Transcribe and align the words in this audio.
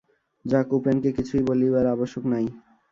যাক, 0.45 0.67
উপেনকে 0.73 1.09
কিছুই 1.17 1.43
বলিবার 1.47 1.85
আবশ্যক 1.87 2.23
নাই। 2.25 2.45